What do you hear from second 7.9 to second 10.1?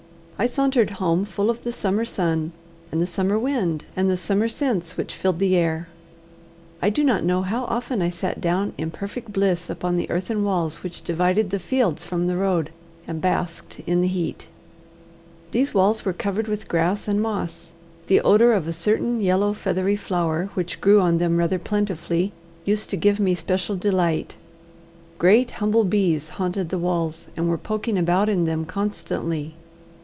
I sat down in perfect bliss upon the